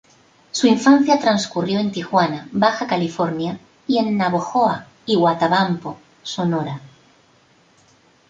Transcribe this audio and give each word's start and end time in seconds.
Su 0.51 0.65
infancia 0.65 1.19
transcurrió 1.19 1.79
en 1.79 1.91
Tijuana, 1.91 2.49
Baja 2.51 2.87
California, 2.87 3.59
y 3.85 3.99
en 3.99 4.17
Navojoa 4.17 4.87
y 5.05 5.15
Huatabampo, 5.15 5.99
Sonora. 6.23 6.81